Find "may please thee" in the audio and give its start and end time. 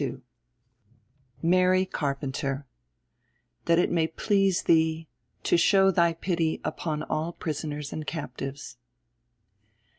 3.91-5.07